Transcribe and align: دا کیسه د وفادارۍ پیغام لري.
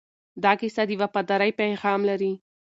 دا 0.43 0.51
کیسه 0.59 0.83
د 0.87 0.91
وفادارۍ 1.01 1.51
پیغام 1.61 1.99
لري. 2.09 2.33